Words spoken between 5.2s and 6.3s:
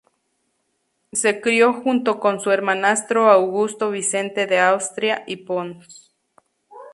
y Pons.